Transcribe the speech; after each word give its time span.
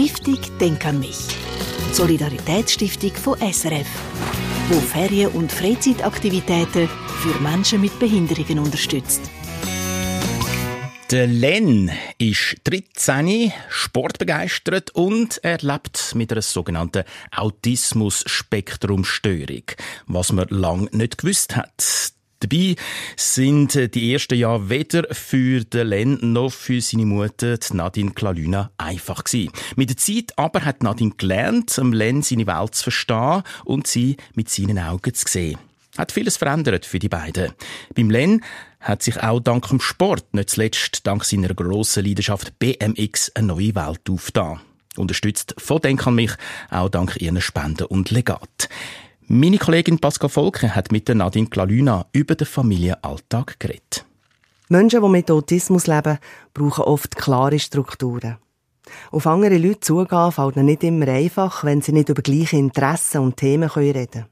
Stiftung 0.00 0.40
Denk 0.58 0.86
an 0.86 0.98
mich. 0.98 1.18
Solidaritätsstiftung 1.92 3.12
von 3.12 3.38
SRF, 3.38 3.86
wo 4.70 4.80
Ferien- 4.80 5.32
und 5.32 5.52
Freizeitaktivitäten 5.52 6.88
für 6.88 7.38
Menschen 7.42 7.82
mit 7.82 7.98
Behinderungen 7.98 8.60
unterstützt. 8.60 9.20
Der 11.10 11.26
Len 11.26 11.90
ist 12.16 12.56
13, 12.64 13.52
sportbegeistert 13.68 14.90
und 14.92 15.38
er 15.44 15.58
lebt 15.58 16.14
mit 16.14 16.32
einer 16.32 16.40
sogenannten 16.40 17.04
Autismus-Spektrum-Störung, 17.36 19.64
was 20.06 20.32
man 20.32 20.48
lange 20.48 20.88
nicht 20.92 21.18
gewusst 21.18 21.56
hat. 21.56 22.14
Dabei 22.40 22.74
sind 23.16 23.94
die 23.94 24.12
ersten 24.12 24.34
Jahre 24.34 24.70
weder 24.70 25.04
für 25.14 25.62
den 25.62 25.88
Len 25.88 26.32
noch 26.32 26.50
für 26.50 26.80
seine 26.80 27.04
Mutter, 27.04 27.58
Nadine 27.74 28.12
Klalüna, 28.12 28.70
einfach 28.78 29.24
gewesen. 29.24 29.52
Mit 29.76 29.90
der 29.90 29.98
Zeit 29.98 30.32
aber 30.36 30.64
hat 30.64 30.82
Nadine 30.82 31.12
gelernt, 31.18 31.78
am 31.78 31.92
Len 31.92 32.22
seine 32.22 32.46
Welt 32.46 32.74
zu 32.74 32.84
verstehen 32.84 33.42
und 33.66 33.86
sie 33.86 34.16
mit 34.34 34.48
seinen 34.48 34.78
Augen 34.78 35.12
zu 35.12 35.26
sehen. 35.28 35.58
Hat 35.98 36.12
vieles 36.12 36.38
verändert 36.38 36.86
für 36.86 36.98
die 36.98 37.10
beiden. 37.10 37.52
Beim 37.94 38.08
Len 38.08 38.42
hat 38.80 39.02
sich 39.02 39.22
auch 39.22 39.40
dank 39.40 39.68
dem 39.68 39.80
Sport, 39.80 40.32
nicht 40.32 40.48
zuletzt 40.48 41.06
dank 41.06 41.24
seiner 41.24 41.52
grossen 41.52 42.06
Leidenschaft 42.06 42.58
BMX, 42.58 43.32
eine 43.34 43.48
neue 43.48 43.74
Welt 43.74 44.08
aufgetan. 44.08 44.60
Unterstützt 44.96 45.54
von 45.58 45.80
Denk 45.80 46.06
an 46.06 46.14
mich, 46.14 46.32
auch 46.70 46.88
dank 46.88 47.16
ihren 47.20 47.40
Spenden 47.40 47.84
und 47.84 48.10
Legat. 48.10 48.68
Meine 49.32 49.58
Kollegin 49.58 50.00
Pascal 50.00 50.28
Volke 50.28 50.74
hat 50.74 50.90
mit 50.90 51.08
Nadine 51.08 51.46
Klalüna 51.46 52.04
über 52.10 52.34
den 52.34 52.48
Familienalltag 52.48 53.60
geredet. 53.60 54.04
Menschen, 54.68 55.00
die 55.00 55.08
mit 55.08 55.30
Autismus 55.30 55.86
leben, 55.86 56.18
brauchen 56.52 56.82
oft 56.82 57.14
klare 57.14 57.60
Strukturen. 57.60 58.38
Auf 59.12 59.28
andere 59.28 59.56
Leute 59.56 59.78
zugehen 59.78 60.32
fällt 60.32 60.56
ihnen 60.56 60.66
nicht 60.66 60.82
immer 60.82 61.06
einfach, 61.06 61.62
wenn 61.62 61.80
sie 61.80 61.92
nicht 61.92 62.08
über 62.08 62.22
gleiche 62.22 62.56
Interessen 62.56 63.18
und 63.18 63.36
Themen 63.36 63.68
reden 63.68 64.10
können. 64.10 64.26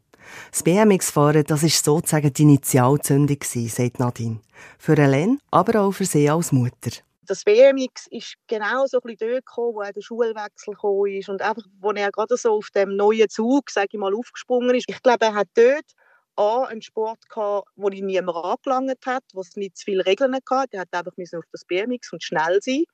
Das 0.50 0.64
BMX-Fahren, 0.64 1.44
das 1.46 1.62
ist 1.62 1.84
sozusagen 1.84 2.32
die 2.32 2.42
Initialzündung 2.42 3.38
sagt 3.40 4.00
Nadine. 4.00 4.40
Für 4.78 4.94
Hélène, 4.94 5.36
aber 5.52 5.80
auch 5.80 5.92
für 5.92 6.06
sie 6.06 6.28
als 6.28 6.50
Mutter 6.50 6.90
das 7.28 7.44
BMX 7.44 8.06
ist 8.10 8.34
genau 8.46 8.86
so 8.86 8.98
ein 8.98 9.02
bisschen 9.02 9.30
dort 9.32 9.46
gekommen, 9.46 9.74
wo 9.74 9.82
der 9.82 10.00
Schulwechsel 10.00 10.74
gekommen 10.74 11.12
ist 11.12 11.28
und 11.28 11.42
einfach, 11.42 11.62
wo 11.80 11.90
er 11.92 12.10
gerade 12.10 12.36
so 12.36 12.54
auf 12.54 12.70
dem 12.74 12.96
neuen 12.96 13.28
Zug, 13.28 13.70
sage 13.70 13.88
ich 13.92 13.98
mal, 13.98 14.14
aufgesprungen 14.14 14.74
ist. 14.74 14.86
Ich 14.88 15.02
glaube, 15.02 15.26
er 15.26 15.34
hat 15.34 15.48
dort 15.54 15.84
A, 16.36 16.64
einen 16.64 16.82
Sport 16.82 17.28
gehabt, 17.28 17.68
wo 17.76 17.88
ihn 17.90 18.06
niemand 18.06 18.36
angelangt 18.36 19.06
hat, 19.06 19.24
wo 19.34 19.40
es 19.40 19.56
nicht 19.56 19.76
zu 19.76 19.84
viele 19.84 20.06
Regeln 20.06 20.34
hatte. 20.34 20.76
Er 20.76 20.80
hat 20.82 20.88
einfach 20.92 21.12
auf 21.12 21.44
das 21.52 21.64
BMX 21.64 22.12
und 22.12 22.22
schnell 22.22 22.60
sein. 22.62 22.84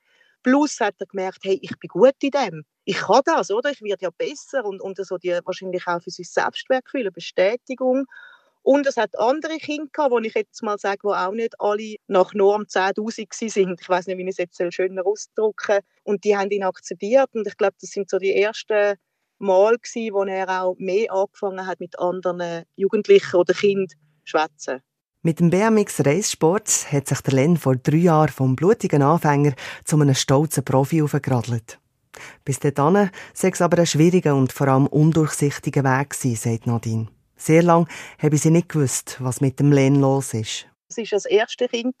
Plus 0.43 0.79
hat 0.79 0.95
er 0.99 1.07
gemerkt, 1.07 1.39
hey, 1.43 1.59
ich 1.61 1.77
bin 1.79 1.87
gut 1.87 2.15
in 2.21 2.31
dem. 2.31 2.65
Ich 2.83 2.97
kann 2.97 3.21
das, 3.25 3.49
oder? 3.51 3.71
Ich 3.71 3.81
werde 3.81 4.03
ja 4.03 4.09
besser 4.15 4.65
und, 4.65 4.81
und 4.81 4.97
so 4.97 5.17
die, 5.17 5.39
wahrscheinlich 5.43 5.87
auch 5.87 6.01
für 6.01 6.11
sein 6.11 6.25
Selbstwertgefühl, 6.25 7.09
Bestätigung. 7.11 8.05
Und 8.65 8.87
es 8.87 8.97
hat 8.97 9.17
andere 9.19 9.57
Kinder 9.57 9.85
gehabt, 9.93 10.11
wo 10.11 10.17
ich 10.17 10.33
jetzt 10.33 10.63
mal 10.63 10.79
sage, 10.79 11.01
wo 11.03 11.13
auch 11.13 11.33
nicht 11.33 11.53
alle 11.59 11.97
nach 12.07 12.33
Norm 12.33 12.63
10.000 12.63 13.47
sind. 13.47 13.79
Ich 13.79 13.87
weiß 13.87 14.07
nicht, 14.07 14.17
wie 14.17 14.23
ich 14.23 14.29
es 14.29 14.37
jetzt 14.37 14.73
schöner 14.73 15.05
ausdrücken 15.05 15.81
Und 16.03 16.23
die 16.23 16.35
haben 16.35 16.49
ihn 16.49 16.63
akzeptiert. 16.63 17.29
Und 17.33 17.45
ich 17.45 17.57
glaube, 17.57 17.75
das 17.79 17.91
sind 17.91 18.09
so 18.09 18.17
die 18.17 18.33
ersten 18.33 18.95
Mal 19.37 19.75
wo 19.75 20.23
er 20.23 20.63
auch 20.63 20.75
mehr 20.79 21.13
angefangen 21.13 21.67
hat, 21.67 21.79
mit 21.79 21.99
anderen 21.99 22.63
Jugendlichen 22.75 23.35
oder 23.35 23.53
Kindern 23.53 23.87
zu 23.87 23.97
schwätzen. 24.23 24.81
Mit 25.21 25.39
dem 25.39 25.51
BMX 25.51 26.03
Reissport 26.03 26.91
hat 26.91 27.07
sich 27.07 27.21
der 27.21 27.33
Len 27.35 27.57
vor 27.57 27.75
drei 27.75 27.97
Jahren 27.97 28.29
vom 28.29 28.55
blutigen 28.55 29.03
Anfänger 29.03 29.53
zu 29.83 29.99
einem 29.99 30.15
stolzen 30.15 30.65
Profi 30.65 31.03
aufgeradelt. 31.03 31.77
Bis 32.43 32.59
dahin 32.59 33.11
sei 33.35 33.49
es 33.49 33.61
aber 33.61 33.77
ein 33.77 33.85
schwieriger 33.85 34.35
und 34.35 34.51
vor 34.51 34.69
allem 34.69 34.87
undurchsichtiger 34.87 35.83
Weg 35.83 36.15
sagt 36.15 36.65
Nadine. 36.65 37.09
Sehr 37.35 37.63
lange 37.63 37.87
habe 38.21 38.37
sie 38.37 38.51
nicht 38.51 38.69
gewusst, 38.69 39.17
was 39.19 39.41
mit 39.41 39.59
dem 39.59 39.71
Len 39.71 39.95
los 39.95 40.33
ist. 40.33 40.67
Es 40.89 40.97
war 40.97 41.05
das 41.09 41.25
erste 41.25 41.67
Kind 41.67 41.95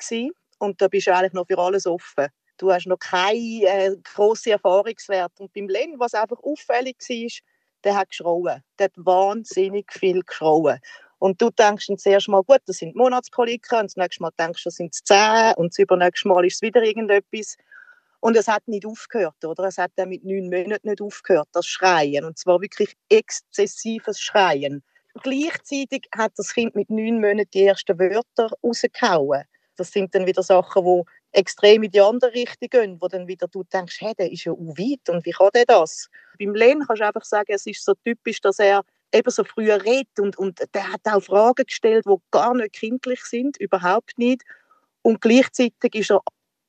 und 0.59 0.81
da 0.81 0.87
bist 0.87 1.07
du 1.07 1.15
eigentlich 1.15 1.33
noch 1.33 1.47
für 1.47 1.57
alles 1.57 1.85
offen. 1.85 2.27
Du 2.57 2.71
hast 2.71 2.87
noch 2.87 2.99
keine 2.99 3.63
äh, 3.63 3.95
grossen 4.03 4.53
Erfahrungswerte. 4.53 5.43
Und 5.43 5.53
beim 5.53 5.67
Len, 5.67 5.99
was 5.99 6.13
einfach 6.13 6.41
auffällig 6.41 6.97
war, 6.99 7.29
der 7.83 7.95
hat 7.97 8.09
geschrauen. 8.09 8.61
Der 8.79 8.85
hat 8.85 8.93
wahnsinnig 8.95 9.91
viel 9.91 10.21
geschrauen. 10.21 10.79
Und 11.19 11.41
du 11.41 11.49
denkst 11.49 11.87
dann 11.87 11.97
zuerst 11.97 12.27
mal, 12.27 12.43
gut, 12.43 12.61
das 12.65 12.77
sind 12.77 12.95
Monatskoliken, 12.95 13.79
und 13.79 13.85
das 13.85 13.95
nächste 13.95 14.21
Mal 14.21 14.31
denkst 14.37 14.63
du, 14.63 14.67
das 14.67 14.75
sind 14.75 14.93
zehn, 14.93 15.53
und 15.55 15.73
das 15.73 15.79
übernächste 15.79 16.27
Mal 16.27 16.45
ist 16.45 16.55
es 16.55 16.61
wieder 16.61 16.83
irgendetwas. 16.83 17.57
Und 18.19 18.35
es 18.35 18.47
hat 18.47 18.67
nicht 18.67 18.85
aufgehört, 18.85 19.43
oder? 19.43 19.65
Es 19.65 19.77
hat 19.77 19.91
dann 19.95 20.09
mit 20.09 20.23
neun 20.23 20.49
Monaten 20.49 20.89
nicht 20.89 21.01
aufgehört, 21.01 21.47
das 21.51 21.67
Schreien. 21.67 22.25
Und 22.25 22.37
zwar 22.37 22.61
wirklich 22.61 22.95
exzessives 23.09 24.19
Schreien. 24.19 24.83
Gleichzeitig 25.23 26.07
hat 26.15 26.33
das 26.35 26.53
Kind 26.53 26.75
mit 26.75 26.89
neun 26.89 27.21
Monaten 27.21 27.49
die 27.53 27.63
ersten 27.63 27.97
Wörter 27.97 28.51
rausgehauen. 28.63 29.43
Das 29.77 29.91
sind 29.91 30.13
dann 30.15 30.25
wieder 30.25 30.43
Sachen, 30.43 30.85
die 30.85 31.03
extrem 31.31 31.83
in 31.83 31.91
die 31.91 32.01
andere 32.01 32.33
Richtung 32.33 32.69
gehen, 32.69 32.97
wo 33.01 33.07
dann 33.07 33.27
wieder 33.27 33.47
du 33.47 33.63
denkst, 33.63 33.97
hey, 33.99 34.13
der 34.17 34.31
ist 34.31 34.45
ja 34.45 34.53
weit 34.53 35.09
und 35.09 35.25
wie 35.25 35.31
kann 35.31 35.49
der 35.53 35.65
das? 35.65 36.09
Beim 36.39 36.53
Len 36.53 36.83
kannst 36.85 37.01
du 37.01 37.07
einfach 37.07 37.25
sagen, 37.25 37.51
es 37.53 37.65
ist 37.65 37.83
so 37.83 37.93
typisch, 37.93 38.41
dass 38.41 38.59
er 38.59 38.83
eben 39.13 39.29
so 39.29 39.43
früher 39.43 39.83
redet 39.83 40.19
und, 40.19 40.37
und 40.37 40.59
der 40.73 40.91
hat 40.91 41.01
auch 41.05 41.21
Fragen 41.21 41.65
gestellt, 41.65 42.05
die 42.05 42.15
gar 42.31 42.53
nicht 42.53 42.73
kindlich 42.73 43.23
sind, 43.23 43.57
überhaupt 43.57 44.17
nicht. 44.17 44.43
Und 45.01 45.21
gleichzeitig 45.21 45.93
ist 45.93 46.11
er 46.11 46.21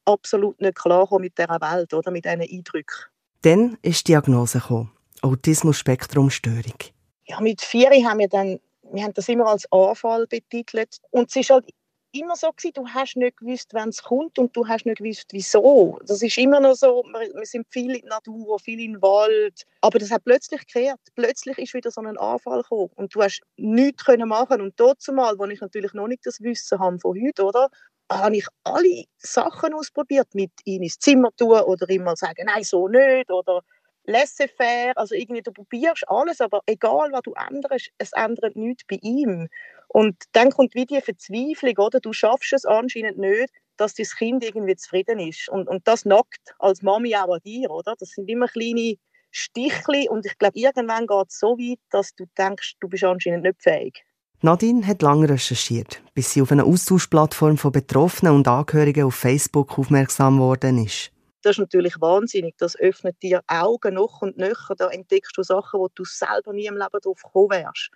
absolut 0.04 0.60
nicht 0.60 0.76
klar 0.76 1.08
mit 1.18 1.38
dieser 1.38 1.60
Welt 1.60 1.94
oder 1.94 2.10
mit 2.10 2.24
diesen 2.24 2.42
Eindrücken. 2.42 3.06
Dann 3.42 3.78
ist 3.82 4.06
die 4.06 4.12
Diagnose 4.12 4.58
gekommen. 4.58 4.92
Autismus-Spektrum-Störung 5.22 6.95
ja, 7.26 7.40
mit 7.40 7.60
vier 7.60 7.90
haben 8.08 8.18
wir 8.18 8.28
dann, 8.28 8.60
wir 8.92 9.02
haben 9.02 9.14
das 9.14 9.28
immer 9.28 9.46
als 9.46 9.70
Anfall 9.72 10.26
betitelt. 10.26 10.98
Und 11.10 11.28
es 11.30 11.36
ist 11.36 11.50
halt 11.50 11.66
immer 12.12 12.36
so 12.36 12.50
gewesen, 12.50 12.72
du 12.74 12.88
hast 12.88 13.16
nicht 13.16 13.36
gewusst, 13.38 13.70
wann 13.72 13.90
es 13.90 14.02
kommt 14.02 14.38
und 14.38 14.56
du 14.56 14.66
hast 14.66 14.86
nicht 14.86 14.98
gewusst, 14.98 15.26
wieso. 15.32 15.98
Das 16.06 16.22
ist 16.22 16.38
immer 16.38 16.60
noch 16.60 16.74
so, 16.74 17.02
wir 17.04 17.46
sind 17.46 17.66
viel 17.70 17.94
in 17.94 18.02
der 18.02 18.10
Natur, 18.10 18.58
viel 18.58 18.80
im 18.80 19.02
Wald, 19.02 19.64
aber 19.80 19.98
das 19.98 20.10
hat 20.10 20.24
plötzlich 20.24 20.66
gekehrt. 20.66 21.00
Plötzlich 21.14 21.58
ist 21.58 21.74
wieder 21.74 21.90
so 21.90 22.00
ein 22.00 22.16
Anfall 22.16 22.62
gekommen 22.62 22.90
und 22.94 23.14
du 23.14 23.22
hast 23.22 23.42
nichts 23.56 24.04
können 24.04 24.28
machen 24.28 24.60
und 24.60 24.78
dort 24.78 25.02
zumal, 25.02 25.38
wo 25.38 25.44
ich 25.46 25.60
natürlich 25.60 25.92
noch 25.92 26.06
nicht 26.08 26.24
das 26.24 26.40
Wissen 26.40 26.78
habe 26.78 26.98
von 27.00 27.20
heute, 27.20 27.44
oder, 27.44 27.68
habe 28.10 28.36
ich 28.36 28.46
alle 28.64 29.04
Sachen 29.18 29.74
ausprobiert, 29.74 30.28
mit 30.34 30.52
ihm 30.64 30.82
ins 30.82 30.98
Zimmer 30.98 31.30
tun 31.36 31.60
oder 31.60 31.88
immer 31.90 32.16
sagen, 32.16 32.46
nein, 32.46 32.62
so 32.62 32.88
nicht 32.88 33.30
oder 33.30 33.62
laissez-faire, 34.06 34.96
also 34.96 35.14
irgendwie 35.14 35.42
du 35.42 35.52
probierst 35.52 36.08
alles, 36.08 36.40
aber 36.40 36.60
egal 36.66 37.10
was 37.12 37.22
du 37.22 37.34
änderst, 37.34 37.90
es 37.98 38.12
ändert 38.12 38.56
nichts 38.56 38.84
bei 38.88 38.98
ihm. 39.02 39.48
Und 39.88 40.16
dann 40.32 40.50
kommt 40.50 40.74
wie 40.74 40.86
die 40.86 41.00
Verzweiflung, 41.00 41.78
oder? 41.78 42.00
Du 42.00 42.12
schaffst 42.12 42.52
es 42.52 42.64
anscheinend 42.64 43.18
nicht, 43.18 43.52
dass 43.76 43.94
dein 43.94 44.06
Kind 44.06 44.44
irgendwie 44.44 44.76
zufrieden 44.76 45.18
ist. 45.18 45.48
Und, 45.48 45.68
und 45.68 45.86
das 45.86 46.02
knockt 46.02 46.54
als 46.58 46.82
Mami 46.82 47.14
auch 47.16 47.34
an 47.34 47.40
dir, 47.44 47.70
oder? 47.70 47.94
Das 47.98 48.10
sind 48.10 48.28
immer 48.28 48.48
kleine 48.48 48.96
Stichli 49.30 50.08
und 50.08 50.24
ich 50.24 50.38
glaube, 50.38 50.58
irgendwann 50.58 51.06
geht 51.06 51.26
es 51.28 51.38
so 51.38 51.58
weit, 51.58 51.78
dass 51.90 52.14
du 52.14 52.24
denkst, 52.38 52.76
du 52.80 52.88
bist 52.88 53.04
anscheinend 53.04 53.44
nicht 53.44 53.62
fähig. 53.62 54.04
Nadine 54.42 54.86
hat 54.86 55.02
lange 55.02 55.28
recherchiert, 55.28 56.02
bis 56.14 56.32
sie 56.32 56.42
auf 56.42 56.52
eine 56.52 56.64
Austauschplattform 56.64 57.56
von 57.56 57.72
Betroffenen 57.72 58.34
und 58.34 58.48
Angehörigen 58.48 59.04
auf 59.04 59.14
Facebook 59.14 59.78
aufmerksam 59.78 60.36
geworden 60.36 60.84
ist. 60.84 61.10
Das 61.46 61.52
ist 61.54 61.58
natürlich 61.60 62.00
wahnsinnig. 62.00 62.56
Das 62.58 62.76
öffnet 62.76 63.22
dir 63.22 63.40
Augen 63.46 63.94
noch 63.94 64.20
und 64.20 64.36
nöcher. 64.36 64.74
Da 64.76 64.88
entdeckst 64.88 65.38
du 65.38 65.44
Sachen, 65.44 65.78
wo 65.78 65.86
du 65.94 66.04
selber 66.04 66.52
nie 66.52 66.66
im 66.66 66.76
Leben 66.76 66.98
drauf 67.00 67.22
gekommen 67.22 67.50
wärst. 67.50 67.90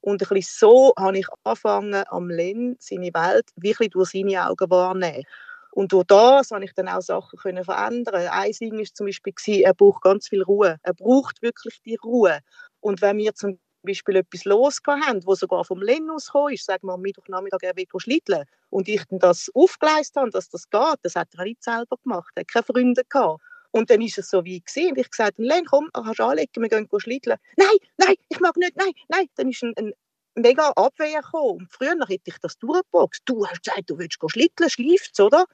Und 0.00 0.22
ein 0.22 0.28
bisschen 0.28 0.68
so 0.68 0.94
habe 0.96 1.18
ich 1.18 1.26
angefangen, 1.42 2.04
am 2.10 2.30
Len 2.30 2.76
seine 2.78 3.08
Welt 3.12 3.50
wirklich 3.56 3.90
durch 3.90 4.10
seine 4.10 4.48
Augen 4.48 4.70
wahrnehmen. 4.70 5.24
Und 5.72 5.92
durch 5.92 6.04
das 6.06 6.52
habe 6.52 6.64
ich 6.64 6.74
dann 6.74 6.86
auch 6.88 7.00
Sachen 7.00 7.40
können 7.40 7.64
verändern. 7.64 8.28
Ein 8.30 8.52
Ding 8.52 8.78
war 8.78 8.84
zum 8.84 9.06
Beispiel, 9.06 9.62
er 9.62 9.74
braucht 9.74 10.02
ganz 10.02 10.28
viel 10.28 10.42
Ruhe. 10.44 10.76
Er 10.84 10.94
braucht 10.94 11.42
wirklich 11.42 11.80
die 11.84 11.96
Ruhe. 11.96 12.38
Und 12.78 13.02
wenn 13.02 13.18
wir 13.18 13.34
zum 13.34 13.58
Beispiel 13.82 14.14
etwas 14.16 14.44
losgehabt 14.44 15.26
wo 15.26 15.34
sogar 15.34 15.64
vom 15.64 15.82
Len 15.82 16.08
ausgekommen 16.08 16.54
ist, 16.54 16.66
sagen 16.66 16.86
wir 16.86 16.92
am 16.94 17.00
Mittwochnachmittag, 17.00 17.62
er 17.62 17.74
will 17.76 17.86
schlitteln, 17.98 18.44
und 18.72 18.88
ich 18.88 19.04
dann 19.10 19.18
das 19.18 19.50
aufgeleistet 19.54 20.16
habe, 20.16 20.30
dass 20.30 20.48
das 20.48 20.68
geht, 20.68 20.98
das 21.02 21.14
hat 21.14 21.28
er 21.36 21.44
nicht 21.44 21.62
selber 21.62 21.96
gemacht, 22.02 22.32
er 22.34 22.40
hat 22.40 22.48
keine 22.48 22.64
Freunde 22.64 23.02
gehabt. 23.08 23.42
Und 23.70 23.90
dann 23.90 24.00
ist 24.02 24.18
es 24.18 24.28
so 24.28 24.44
wie 24.44 24.60
gewesen. 24.60 24.90
Und 24.90 24.98
ich 24.98 25.10
gesagt, 25.10 25.38
Len, 25.38 25.64
komm, 25.64 25.88
kannst 25.92 26.18
du 26.18 26.24
anlegen, 26.24 26.50
wir 26.62 26.68
gehen 26.68 26.88
schlitteln. 26.98 27.36
Nein, 27.56 27.76
nein, 27.96 28.14
ich 28.28 28.40
mag 28.40 28.56
nicht, 28.56 28.76
nein, 28.76 28.92
nein. 29.08 29.26
Dann 29.36 29.48
ist 29.48 29.62
ein, 29.62 29.72
ein 29.78 29.92
mega 30.34 30.70
Abwehr 30.76 31.22
gekommen. 31.22 31.60
Und 31.60 31.72
früher 31.72 31.96
hätte 32.06 32.22
ich 32.24 32.38
das 32.42 32.58
durchgeboxt. 32.58 33.22
Du 33.24 33.46
hast 33.46 33.62
gesagt, 33.62 33.88
du 33.88 33.98
willst 33.98 34.18
schlitteln, 34.26 34.68
schleift's, 34.68 35.18
oder? 35.20 35.46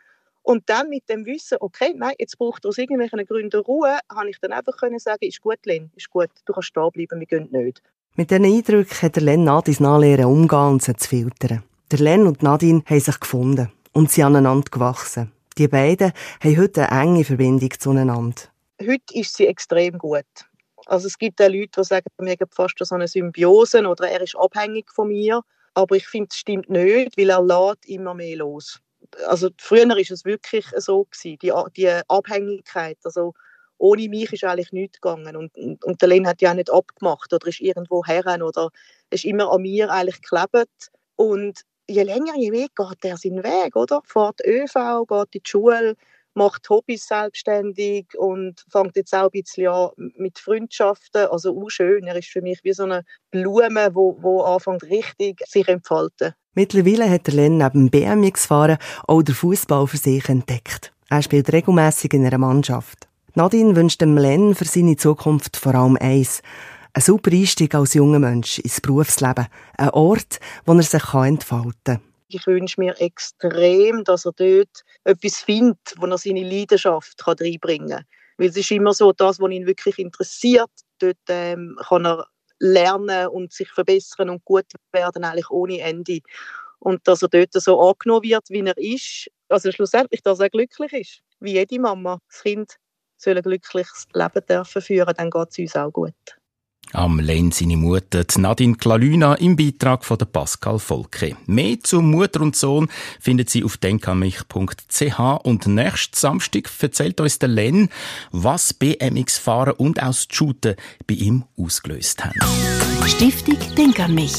Und 0.42 0.68
dann 0.68 0.88
mit 0.88 1.08
dem 1.08 1.26
Wissen, 1.26 1.58
okay, 1.60 1.94
nein, 1.96 2.14
jetzt 2.18 2.38
braucht 2.38 2.64
er 2.64 2.70
aus 2.70 2.78
irgendwelchen 2.78 3.24
Gründen 3.24 3.60
Ruhe, 3.60 3.98
habe 4.10 4.30
ich 4.30 4.40
dann 4.40 4.52
einfach 4.52 4.76
können 4.76 4.98
sagen, 4.98 5.24
ist 5.24 5.40
gut, 5.40 5.64
Len, 5.64 5.92
ist 5.94 6.10
gut, 6.10 6.30
du 6.44 6.52
kannst 6.52 6.76
da 6.76 6.88
bleiben, 6.88 7.20
wir 7.20 7.26
gehen 7.26 7.48
nicht. 7.52 7.82
Mit 8.16 8.30
diesen 8.30 8.46
Eindrücken 8.46 9.02
hat 9.02 9.16
Len 9.16 9.44
Nadis 9.44 9.78
nachlernen 9.78 10.24
umgehen 10.24 10.68
und 10.70 10.82
zu 10.82 10.94
filtern. 10.94 11.62
Der 11.90 12.00
Len 12.00 12.26
und 12.26 12.42
Nadine 12.42 12.82
haben 12.84 13.00
sich 13.00 13.18
gefunden 13.18 13.72
und 13.92 14.10
sie 14.10 14.22
aneinander 14.22 14.68
gewachsen. 14.70 15.32
Die 15.56 15.68
beiden 15.68 16.12
haben 16.44 16.56
heute 16.58 16.90
eine 16.90 17.02
enge 17.02 17.24
Verbindung 17.24 17.70
zueinander. 17.78 18.42
heute 18.78 19.14
ist 19.14 19.34
sie 19.34 19.46
extrem 19.46 19.96
gut. 19.96 20.26
Also 20.84 21.06
es 21.06 21.16
gibt 21.16 21.40
auch 21.40 21.48
Leute, 21.48 21.80
die 21.80 21.84
sagen, 21.84 22.04
wir 22.18 22.32
haben 22.32 22.50
fast 22.50 22.74
so 22.78 22.94
eine 22.94 23.08
Symbiose 23.08 23.86
oder 23.86 24.06
er 24.06 24.20
ist 24.20 24.36
abhängig 24.36 24.92
von 24.92 25.08
mir. 25.08 25.40
Aber 25.72 25.96
ich 25.96 26.06
finde, 26.06 26.28
es 26.30 26.36
stimmt 26.36 26.68
nicht, 26.68 27.16
weil 27.16 27.30
er 27.30 27.42
lädt 27.42 27.86
immer 27.86 28.12
mehr 28.12 28.36
los. 28.36 28.80
Also 29.26 29.48
früher 29.56 29.88
war 29.88 29.96
es 29.96 30.24
wirklich 30.26 30.66
so 30.76 31.04
gewesen, 31.04 31.38
die, 31.40 31.52
die 31.74 31.88
Abhängigkeit. 32.06 32.98
Also 33.04 33.32
ohne 33.78 34.10
mich 34.10 34.30
ist 34.30 34.44
eigentlich 34.44 34.72
nichts 34.72 35.00
gegangen. 35.00 35.36
Und, 35.36 35.56
und, 35.56 35.82
und 35.82 36.02
der 36.02 36.08
Len 36.10 36.26
hat 36.26 36.42
ja 36.42 36.50
auch 36.50 36.54
nicht 36.54 36.70
abgemacht 36.70 37.32
oder 37.32 37.46
ist 37.46 37.60
irgendwo 37.60 38.04
her 38.04 38.24
oder 38.42 38.68
ist 39.08 39.24
immer 39.24 39.50
an 39.50 39.62
mir 39.62 39.90
eigentlich 39.90 40.20
geklebt. 40.20 40.90
Und 41.16 41.62
je 41.88 42.02
länger, 42.04 42.36
je 42.36 42.50
mehr 42.50 42.68
geht 42.74 43.04
er 43.04 43.16
seinen 43.16 43.42
Weg, 43.42 43.74
oder? 43.74 44.02
Fährt 44.04 44.40
ÖV, 44.46 45.06
geht 45.08 45.34
in 45.34 45.40
die 45.44 45.48
Schule, 45.50 45.96
macht 46.34 46.68
Hobbys 46.70 47.06
selbstständig 47.06 48.06
und 48.16 48.64
fängt 48.70 48.96
jetzt 48.96 49.14
auch 49.14 49.24
ein 49.24 49.30
bisschen 49.30 49.68
an 49.68 49.90
mit 50.16 50.38
Freundschaften. 50.38 51.26
Also 51.26 51.58
auch 51.58 51.68
schön. 51.68 52.06
Er 52.06 52.16
ist 52.16 52.28
für 52.28 52.42
mich 52.42 52.60
wie 52.62 52.72
so 52.72 52.84
eine 52.84 53.04
Blume, 53.30 53.90
wo, 53.94 54.16
wo 54.20 54.42
anfängt 54.42 54.84
richtig 54.84 55.40
sich 55.46 55.66
entfalten. 55.66 56.34
Mittlerweile 56.54 57.10
hat 57.10 57.26
der 57.26 57.34
Len 57.34 57.58
neben 57.58 57.90
BMX-Fahren 57.90 58.78
auch 59.06 59.22
den 59.22 59.34
Fußball 59.34 59.86
für 59.86 59.96
sich 59.96 60.28
entdeckt. 60.28 60.92
Er 61.10 61.22
spielt 61.22 61.52
regelmäßig 61.52 62.12
in 62.14 62.26
einer 62.26 62.38
Mannschaft. 62.38 63.08
Nadine 63.34 63.76
wünscht 63.76 64.00
dem 64.00 64.16
Len 64.16 64.54
für 64.54 64.64
seine 64.64 64.96
Zukunft 64.96 65.56
vor 65.56 65.74
allem 65.74 65.96
eins. 66.00 66.42
Ein 66.98 67.02
super 67.02 67.30
Einstieg 67.30 67.76
als 67.76 67.94
junger 67.94 68.18
Mensch 68.18 68.58
ins 68.58 68.80
Berufsleben. 68.80 69.46
Ein 69.76 69.90
Ort, 69.90 70.40
wo 70.66 70.72
er 70.72 70.82
sich 70.82 71.14
entfalten 71.14 71.72
kann. 71.84 72.02
Ich 72.26 72.44
wünsche 72.44 72.80
mir 72.80 73.00
extrem, 73.00 74.02
dass 74.02 74.26
er 74.26 74.32
dort 74.32 74.82
etwas 75.04 75.36
findet, 75.36 75.94
wo 75.98 76.06
er 76.06 76.18
seine 76.18 76.42
Leidenschaft 76.42 77.24
reinbringen 77.24 77.88
kann. 77.88 78.04
Weil 78.36 78.48
es 78.48 78.56
ist 78.56 78.72
immer 78.72 78.94
so, 78.94 79.12
das, 79.12 79.38
was 79.38 79.50
ihn 79.52 79.64
wirklich 79.64 79.96
interessiert, 80.00 80.72
dort 80.98 81.16
ähm, 81.28 81.78
kann 81.88 82.04
er 82.04 82.26
lernen 82.58 83.28
und 83.28 83.52
sich 83.52 83.70
verbessern 83.70 84.30
und 84.30 84.44
gut 84.44 84.66
werden, 84.90 85.22
eigentlich 85.22 85.50
ohne 85.50 85.78
Ende. 85.78 86.18
Und 86.80 87.06
dass 87.06 87.22
er 87.22 87.28
dort 87.28 87.52
so 87.52 87.80
angenommen 87.80 88.24
wird, 88.24 88.50
wie 88.50 88.66
er 88.66 88.76
ist. 88.76 89.28
Also 89.48 89.70
schlussendlich, 89.70 90.22
dass 90.24 90.40
er 90.40 90.50
glücklich 90.50 90.92
ist. 90.92 91.20
Wie 91.38 91.52
jede 91.52 91.78
Mama. 91.78 92.18
Das 92.28 92.42
Kind 92.42 92.74
soll 93.18 93.36
ein 93.36 93.42
glückliches 93.44 94.06
Leben 94.14 94.46
dürfen 94.48 94.82
führen, 94.82 95.14
dann 95.16 95.30
geht 95.30 95.48
es 95.50 95.58
uns 95.58 95.76
auch 95.76 95.92
gut. 95.92 96.37
Am 96.92 97.20
Len 97.20 97.52
seine 97.52 97.76
Mutter, 97.76 98.24
Nadine 98.36 98.74
Klalüna, 98.76 99.34
im 99.34 99.56
Beitrag 99.56 100.04
von 100.04 100.16
der 100.16 100.26
Pascal 100.26 100.78
Volke. 100.78 101.36
Mehr 101.46 101.80
zu 101.80 102.00
Mutter 102.00 102.40
und 102.40 102.56
Sohn 102.56 102.88
findet 103.20 103.50
Sie 103.50 103.62
auf 103.62 103.76
denkanmich.ch 103.76 105.20
und 105.42 105.66
nächsten 105.66 106.16
Samstag 106.16 106.70
erzählt 106.80 107.20
uns 107.20 107.38
der 107.38 107.50
Len, 107.50 107.88
was 108.30 108.72
BMX-Fahren 108.72 109.74
und 109.74 110.02
auch 110.02 110.06
das 110.06 110.26
Shooten 110.30 110.76
bei 111.06 111.14
ihm 111.14 111.44
ausgelöst 111.58 112.24
haben. 112.24 112.38
Stiftung 113.06 113.58
Denk 113.76 114.00
an 114.00 114.14
mich 114.14 114.34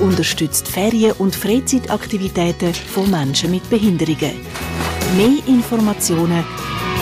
unterstützt 0.00 0.68
Ferien- 0.68 1.12
und 1.18 1.34
Freizeitaktivitäten 1.34 2.74
von 2.74 3.10
Menschen 3.10 3.50
mit 3.50 3.68
Behinderungen. 3.70 4.40
Mehr 5.16 5.46
Informationen 5.46 6.44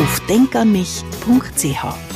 auf 0.00 0.20
denkanmich.ch 0.28 2.09